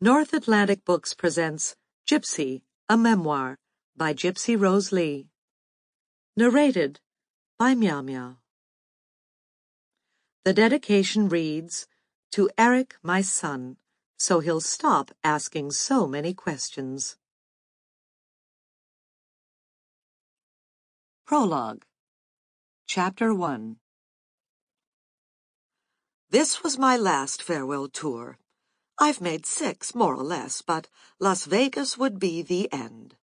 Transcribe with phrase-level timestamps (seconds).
[0.00, 1.74] North Atlantic Books presents
[2.06, 3.58] Gypsy, a Memoir
[3.96, 5.26] by Gypsy Rose Lee.
[6.36, 7.00] Narrated
[7.58, 8.36] by Meow Meow.
[10.44, 11.88] The dedication reads,
[12.30, 13.76] To Eric, my son,
[14.20, 17.16] so he'll stop asking so many questions.
[21.26, 21.84] Prologue
[22.86, 23.78] Chapter 1
[26.30, 28.38] This was my last farewell tour.
[29.00, 30.88] I've made six, more or less, but
[31.20, 33.14] Las Vegas would be the end.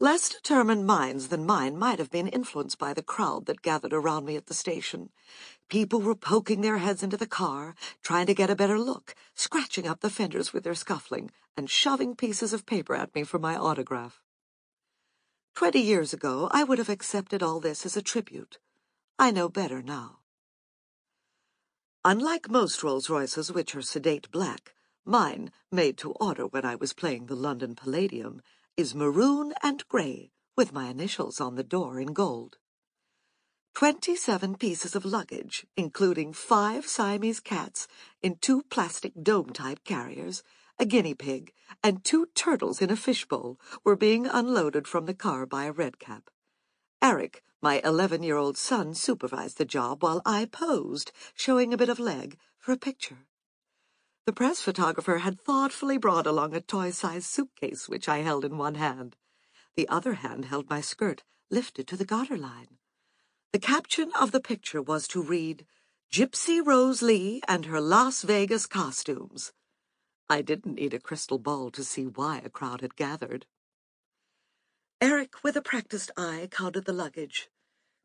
[0.00, 4.24] Less determined minds than mine might have been influenced by the crowd that gathered around
[4.24, 5.10] me at the station.
[5.68, 9.86] People were poking their heads into the car, trying to get a better look, scratching
[9.86, 13.56] up the fenders with their scuffling, and shoving pieces of paper at me for my
[13.56, 14.20] autograph.
[15.54, 18.58] Twenty years ago, I would have accepted all this as a tribute.
[19.20, 20.18] I know better now.
[22.06, 24.74] Unlike most Rolls-Royces, which are sedate black,
[25.06, 28.42] mine, made to order when I was playing the London Palladium,
[28.76, 32.58] is maroon and grey, with my initials on the door in gold.
[33.74, 37.88] Twenty-seven pieces of luggage, including five Siamese cats
[38.22, 40.42] in two plastic dome-type carriers,
[40.78, 45.46] a guinea pig, and two turtles in a fishbowl, were being unloaded from the car
[45.46, 46.24] by a redcap.
[47.00, 52.36] Eric, my 11-year-old son supervised the job while I posed, showing a bit of leg,
[52.58, 53.24] for a picture.
[54.26, 58.74] The press photographer had thoughtfully brought along a toy-sized suitcase which I held in one
[58.74, 59.16] hand.
[59.76, 62.76] The other hand held my skirt, lifted to the garter line.
[63.54, 65.64] The caption of the picture was to read,
[66.12, 69.52] Gypsy Rose Lee and her Las Vegas costumes.
[70.28, 73.46] I didn't need a crystal ball to see why a crowd had gathered.
[75.00, 77.48] Eric, with a practiced eye, counted the luggage.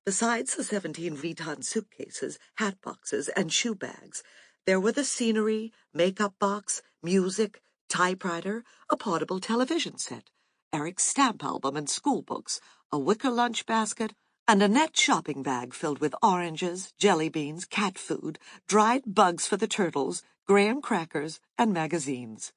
[0.06, 4.24] Besides the seventeen Vuitton suitcases, hat boxes, and shoe bags,
[4.66, 10.30] there were the scenery, makeup box, music, typewriter, a portable television set,
[10.72, 14.14] Eric's stamp album and school books, a wicker lunch basket,
[14.48, 19.58] and a net shopping bag filled with oranges, jelly beans, cat food, dried bugs for
[19.58, 22.54] the turtles, graham crackers, and magazines.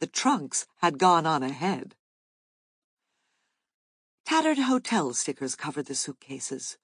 [0.00, 1.94] The trunks had gone on ahead.
[4.24, 6.78] Tattered hotel stickers covered the suitcases.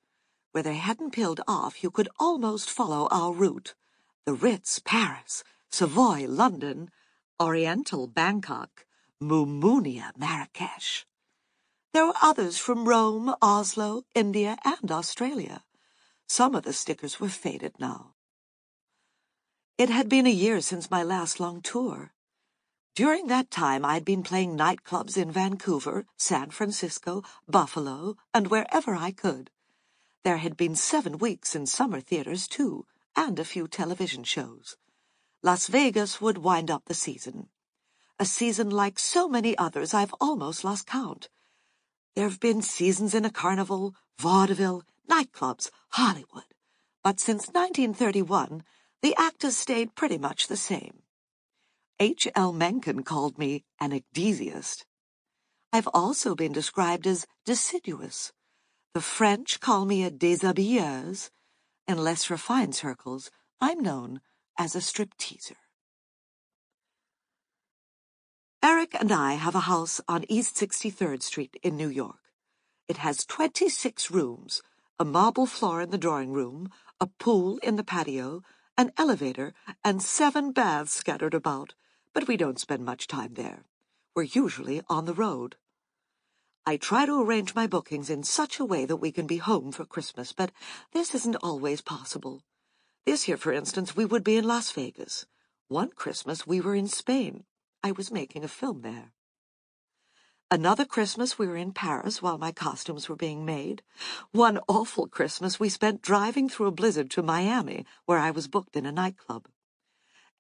[0.53, 3.75] Where they hadn't peeled off, you could almost follow our route.
[4.27, 6.91] The Ritz, Paris, Savoy, London,
[7.41, 8.85] Oriental, Bangkok,
[9.21, 11.07] Mamounia, Marrakesh.
[11.93, 15.65] There were others from Rome, Oslo, India, and Australia.
[16.29, 18.15] Some of the stickers were faded now.
[19.79, 22.13] It had been a year since my last long tour.
[23.01, 29.11] During that time, I'd been playing nightclubs in Vancouver, San Francisco, Buffalo, and wherever I
[29.11, 29.51] could.
[30.23, 32.85] There had been seven weeks in summer theaters, too,
[33.17, 34.77] and a few television shows.
[35.43, 37.49] Las Vegas would wind up the season.
[38.19, 41.31] A season like so many others I've almost lost count.
[42.15, 46.53] There have been seasons in a carnival, vaudeville, nightclubs, Hollywood.
[47.03, 48.63] But since 1931,
[49.01, 51.01] the act has stayed pretty much the same.
[52.03, 52.27] H.
[52.35, 52.55] L.
[52.55, 54.85] Mencken called me an ecdysiast.
[55.71, 58.33] I've also been described as deciduous,
[58.95, 61.31] the French call me a déshabilleuse.
[61.87, 63.31] In less refined circles,
[63.61, 64.23] I'm known
[64.59, 65.57] as a stripteaser.
[68.63, 72.33] Eric and I have a house on East 63rd Street in New York.
[72.89, 74.63] It has 26 rooms,
[74.99, 78.43] a marble floor in the drawing room, a pool in the patio,
[78.79, 79.53] an elevator,
[79.85, 81.75] and seven baths scattered about,
[82.13, 83.65] but we don't spend much time there.
[84.15, 85.57] We're usually on the road.
[86.67, 89.73] I try to arrange my bookings in such a way that we can be home
[89.73, 90.53] for Christmas, but
[90.93, 92.43] this isn't always possible.
[93.07, 95.27] This year, for instance, we would be in Las Vegas.
[95.69, 97.45] One Christmas, we were in Spain.
[97.83, 99.13] I was making a film there.
[100.51, 103.83] Another Christmas, we were in Paris while my costumes were being made.
[104.33, 108.75] One awful Christmas, we spent driving through a blizzard to Miami, where I was booked
[108.75, 109.47] in a nightclub.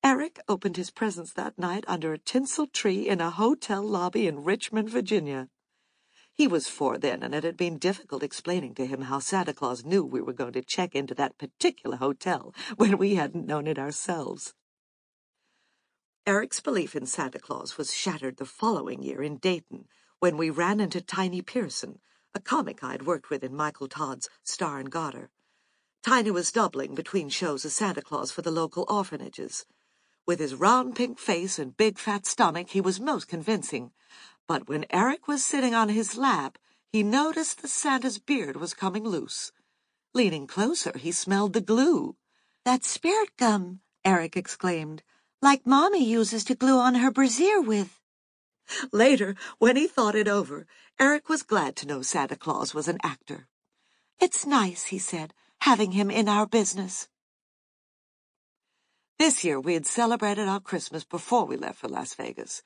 [0.02, 4.44] Eric opened his presents that night under a tinsel tree in a hotel lobby in
[4.44, 5.48] Richmond, Virginia.
[6.32, 9.84] He was four then, and it had been difficult explaining to him how Santa Claus
[9.84, 13.78] knew we were going to check into that particular hotel when we hadn't known it
[13.78, 14.54] ourselves.
[16.26, 19.84] Eric's belief in Santa Claus was shattered the following year in Dayton
[20.18, 21.98] when we ran into Tiny Pearson,
[22.34, 25.28] a comic I'd worked with in Michael Todd's Star and Garter.
[26.03, 29.66] Tiny was doubling between shows as Santa Claus for the local orphanages.
[30.30, 33.91] With his round pink face and big fat stomach, he was most convincing,
[34.47, 36.56] but when Eric was sitting on his lap,
[36.92, 39.50] he noticed that Santa's beard was coming loose.
[40.15, 42.15] Leaning closer, he smelled the glue.
[42.65, 45.03] That's spirit gum, Eric exclaimed.
[45.42, 47.98] Like Mommy uses to glue on her brassiere with.
[48.92, 50.65] Later, when he thought it over,
[51.00, 53.48] Eric was glad to know Santa Claus was an actor.
[54.21, 57.09] It's nice, he said, having him in our business.
[59.20, 62.62] This year we had celebrated our Christmas before we left for Las Vegas.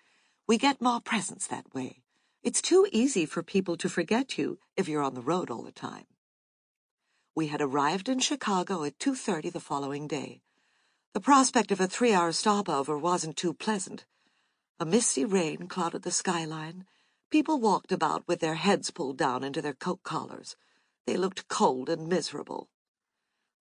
[0.47, 2.05] We get more presents that way.
[2.45, 5.73] It's too easy for people to forget you if you're on the road all the
[5.73, 6.05] time.
[7.35, 10.43] We had arrived in Chicago at 2.30 the following day.
[11.13, 14.05] The prospect of a three-hour stopover wasn't too pleasant.
[14.79, 16.85] A misty rain clouded the skyline.
[17.33, 20.55] People walked about with their heads pulled down into their coat collars.
[21.05, 22.69] They looked cold and miserable.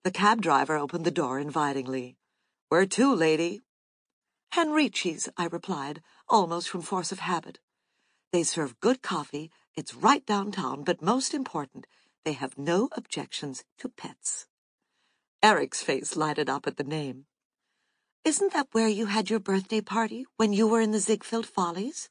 [0.03, 2.17] The cab driver opened the door invitingly.
[2.69, 3.63] Where to, lady?
[4.53, 7.59] Henrici's, I replied, almost from force of habit.
[8.31, 11.87] They serve good coffee, it's right downtown, but most important,
[12.25, 14.47] they have no objections to pets.
[15.41, 17.25] Eric's face lighted up at the name.
[18.23, 22.09] Isn't that where you had your birthday party, when you were in the Ziegfeld Follies?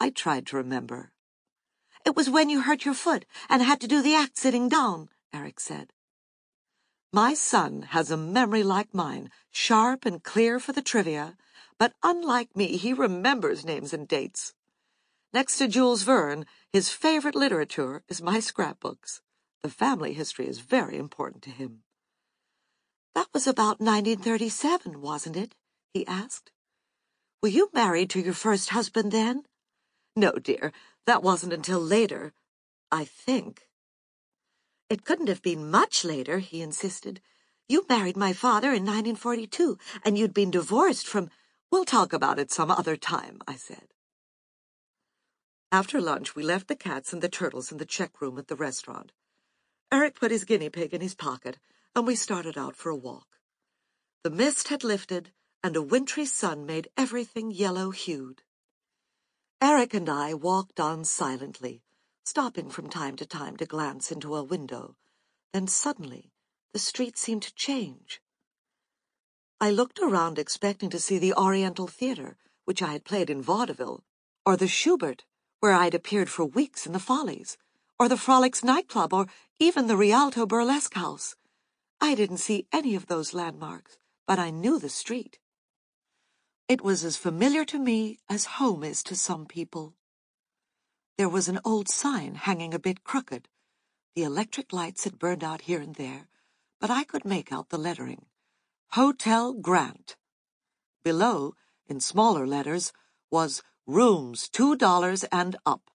[0.00, 1.12] I tried to remember.
[2.06, 5.10] It was when you hurt your foot and had to do the act sitting down,
[5.32, 5.92] Eric said.
[7.14, 11.36] My son has a memory like mine, sharp and clear for the trivia,
[11.78, 14.54] but unlike me, he remembers names and dates.
[15.34, 19.20] Next to Jules Verne, his favorite literature is my scrapbooks.
[19.62, 21.82] The family history is very important to him.
[23.14, 25.54] That was about 1937, wasn't it?
[25.92, 26.50] he asked.
[27.42, 29.42] Were you married to your first husband then?
[30.16, 30.72] No, dear,
[31.06, 32.32] that wasn't until later,
[32.90, 33.68] I think.
[34.92, 37.22] It couldn't have been much later, he insisted.
[37.66, 41.30] You married my father in 1942, and you'd been divorced from...
[41.70, 43.86] We'll talk about it some other time, I said.
[45.72, 48.54] After lunch, we left the cats and the turtles in the check room at the
[48.54, 49.12] restaurant.
[49.90, 51.56] Eric put his guinea pig in his pocket,
[51.96, 53.38] and we started out for a walk.
[54.24, 55.32] The mist had lifted,
[55.64, 58.42] and a wintry sun made everything yellow-hued.
[59.62, 61.81] Eric and I walked on silently,
[62.24, 64.96] stopping from time to time to glance into a window.
[65.52, 66.32] Then suddenly,
[66.72, 68.20] the street seemed to change.
[69.60, 74.04] I looked around expecting to see the Oriental Theater, which I had played in vaudeville,
[74.46, 75.24] or the Shubert,
[75.60, 77.56] where I had appeared for weeks in the Follies,
[77.98, 79.26] or the Frolics nightclub, or
[79.58, 81.36] even the Rialto Burlesque House.
[82.00, 85.38] I didn't see any of those landmarks, but I knew the street.
[86.68, 89.94] It was as familiar to me as home is to some people.
[91.18, 93.48] There was an old sign hanging a bit crooked.
[94.16, 96.28] The electric lights had burned out here and there,
[96.80, 98.26] but I could make out the lettering.
[98.92, 100.16] Hotel Grant.
[101.04, 101.54] Below,
[101.86, 102.92] in smaller letters,
[103.30, 105.90] was Rooms two dollars and up.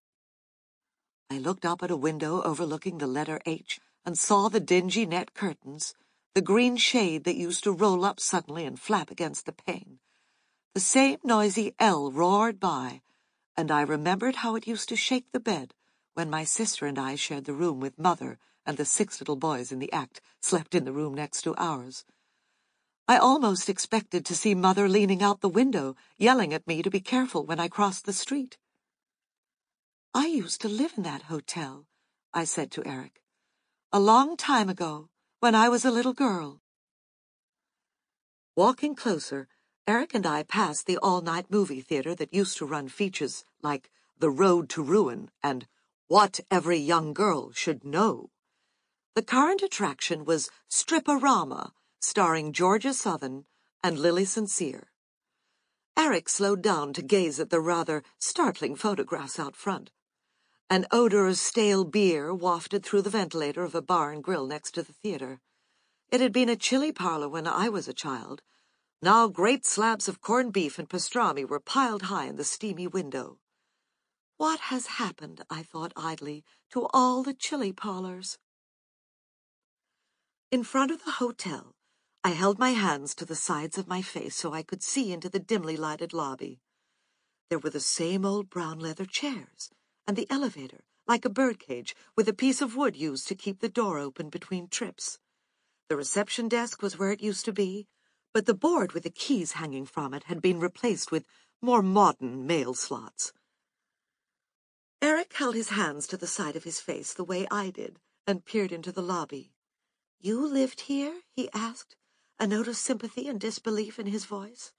[1.29, 5.33] I looked up at a window overlooking the letter H and saw the dingy net
[5.33, 5.93] curtains,
[6.35, 9.99] the green shade that used to roll up suddenly and flap against the pane.
[10.73, 13.01] The same noisy L roared by,
[13.57, 15.74] and I remembered how it used to shake the bed
[16.13, 19.71] when my sister and I shared the room with Mother and the six little boys
[19.71, 22.06] in the act slept in the room next to ours.
[23.07, 27.00] I almost expected to see Mother leaning out the window, yelling at me to be
[27.00, 28.57] careful when I crossed the street.
[30.13, 31.88] I used to live in that hotel,
[32.33, 33.21] I said to Eric,
[33.92, 35.09] a long time ago,
[35.39, 36.62] when I was a little girl.
[38.56, 39.48] Walking closer,
[39.89, 43.89] Eric and I passed the all-night movie theater that used to run features like
[44.19, 45.65] The Road to Ruin and
[46.09, 48.29] What Every Young Girl Should Know.
[49.15, 53.45] The current attraction was Strip-O-Rama, starring Georgia Sothern
[53.81, 54.49] and Lili St.
[54.49, 54.89] Cyr.
[55.97, 59.91] Eric slowed down to gaze at the rather startling photographs out front.
[60.69, 64.71] An odor of stale beer wafted through the ventilator of a bar and grill next
[64.71, 65.39] to the theater.
[66.11, 68.41] It had been a chilly parlor when I was a child,
[69.01, 73.37] now great slabs of corned beef and pastrami were piled high in the steamy window.
[74.37, 78.37] What has happened, I thought idly, to all the chili parlors?
[80.51, 81.75] In front of the hotel,
[82.23, 85.30] I held my hands to the sides of my face so I could see into
[85.30, 86.59] the dimly lighted lobby.
[87.49, 89.69] There were the same old brown leather chairs,
[90.06, 93.69] and the elevator, like a birdcage, with a piece of wood used to keep the
[93.69, 95.19] door open between trips.
[95.89, 97.87] The reception desk was where it used to be,
[98.37, 101.25] but the board with the keys hanging from it had been replaced with
[101.59, 103.33] more modern mail slots.
[105.01, 108.45] Eric held his hands to the side of his face the way I did and
[108.45, 109.53] peered into the lobby.
[110.19, 111.21] You lived here?
[111.33, 111.95] he asked,
[112.39, 114.71] a note of sympathy and disbelief in his voice.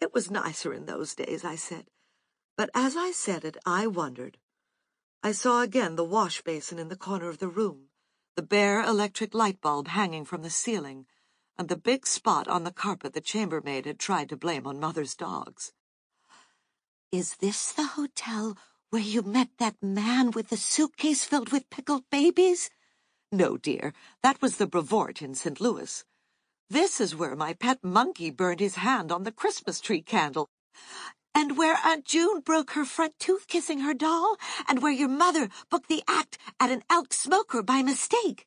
[0.00, 1.86] It was nicer in those days, I said,
[2.56, 4.36] but as I said it, I wondered.
[5.22, 7.90] I saw again the wash basin in the corner of the room,
[8.34, 11.06] the bare electric light bulb hanging from the ceiling,
[11.58, 15.14] and the big spot on the carpet the chambermaid had tried to blame on Mother's
[15.14, 15.72] dogs.
[17.12, 18.56] Is this the hotel
[18.90, 22.70] where you met that man with the suitcase filled with pickled babies?
[23.30, 23.92] No, dear,
[24.22, 25.60] that was the Brevoort in St.
[25.60, 26.04] Louis.
[26.70, 30.48] This is where my pet monkey burned his hand on the Christmas tree candle.
[31.34, 34.36] And where Aunt June broke her front tooth kissing her doll,
[34.68, 38.46] and where your mother booked the act at an elk smoker by mistake.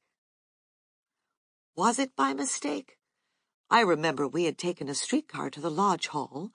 [1.75, 2.96] Was it by mistake?
[3.69, 6.51] I remember we had taken a streetcar to the lodge hall.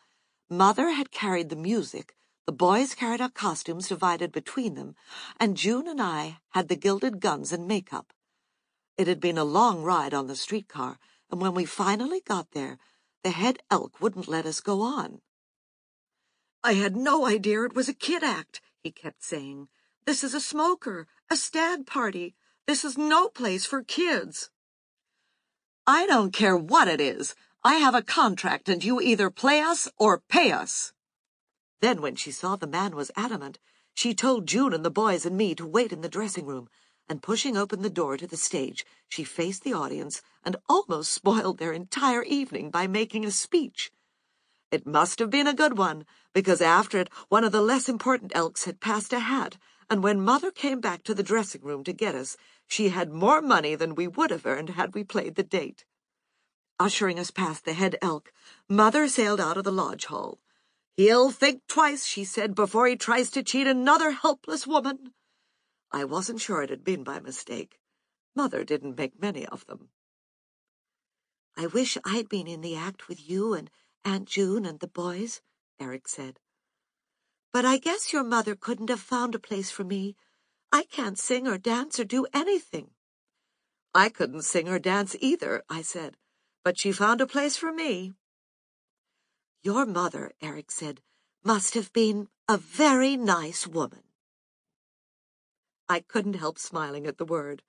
[0.48, 2.14] Mother had carried the music,
[2.44, 4.96] the boys carried our costumes divided between them,
[5.38, 8.12] and June and I had the gilded guns and makeup.
[8.98, 10.98] It had been a long ride on the streetcar,
[11.30, 12.78] and when we finally got there,
[13.22, 15.20] the head elk wouldn't let us go on.
[16.64, 19.68] I had no idea it was a kid act, he kept saying.
[20.04, 22.34] This is a smoker, a stag party.
[22.66, 24.50] This is no place for kids.
[25.86, 27.34] I don't care what it is.
[27.64, 30.92] I have a contract and you either play us or pay us.
[31.80, 33.58] Then, when she saw the man was adamant,
[33.92, 36.68] she told June and the boys and me to wait in the dressing room,
[37.08, 41.58] and pushing open the door to the stage, she faced the audience and almost spoiled
[41.58, 43.90] their entire evening by making a speech.
[44.70, 48.30] It must have been a good one, because after it, one of the less important
[48.36, 49.58] elks had passed a hat,
[49.90, 52.36] and when Mother came back to the dressing room to get us,
[52.66, 55.84] she had more money than we would have earned had we played the date.
[56.78, 58.32] Ushering us past the head elk,
[58.68, 60.40] Mother sailed out of the lodge hall.
[60.96, 65.12] He'll think twice, she said, before he tries to cheat another helpless woman.
[65.90, 67.78] I wasn't sure it had been by mistake.
[68.34, 69.90] Mother didn't make many of them.
[71.56, 73.70] I wish I'd been in the act with you and
[74.04, 75.42] Aunt June and the boys,
[75.78, 76.38] Eric said.
[77.52, 80.16] But I guess your mother couldn't have found a place for me.
[80.72, 82.92] I can't sing or dance or do anything.
[83.94, 86.16] I couldn't sing or dance either, I said,
[86.64, 88.14] but she found a place for me.
[89.62, 91.02] Your mother, Eric said,
[91.44, 94.04] must have been a very nice woman.
[95.90, 97.62] I couldn't help smiling at the word.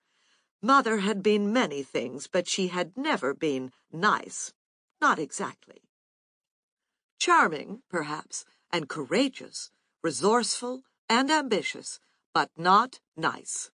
[0.62, 4.54] Mother had been many things, but she had never been nice.
[4.98, 5.82] Not exactly.
[7.18, 9.70] Charming, perhaps, and courageous,
[10.04, 11.98] resourceful and ambitious,
[12.34, 13.70] but not nice.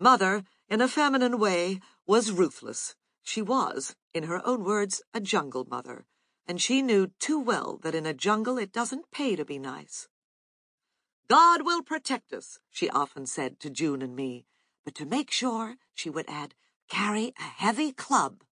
[0.00, 1.78] Mother, in a feminine way,
[2.08, 2.96] was ruthless.
[3.22, 6.06] She was, in her own words, a jungle mother,
[6.48, 10.08] and she knew too well that in a jungle it doesn't pay to be nice.
[11.28, 14.44] God will protect us, she often said to June and me,
[14.84, 16.54] but to make sure, she would add,
[16.88, 18.42] carry a heavy club